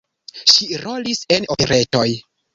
Ŝi 0.53 0.69
rolis 0.85 1.21
en 1.37 1.47
operetoj. 1.59 2.09